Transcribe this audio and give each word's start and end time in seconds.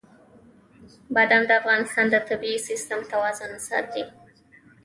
بادام 1.15 1.43
د 1.47 1.51
افغانستان 1.61 2.05
د 2.09 2.15
طبعي 2.27 2.57
سیسټم 2.67 2.99
توازن 3.11 3.51
ساتي. 3.67 4.03